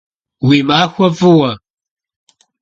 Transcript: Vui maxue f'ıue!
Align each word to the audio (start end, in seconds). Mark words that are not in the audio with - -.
Vui 0.45 0.59
maxue 0.69 1.09
f'ıue! 1.17 1.51